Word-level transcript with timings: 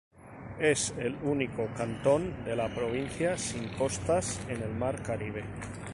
Es 0.59 0.95
el 0.97 1.13
único 1.21 1.67
cantón 1.77 2.43
de 2.43 2.55
la 2.55 2.73
provincia 2.73 3.37
sin 3.37 3.67
costas 3.77 4.39
en 4.49 4.63
el 4.63 4.73
Mar 4.73 5.03
Caribe. 5.03 5.43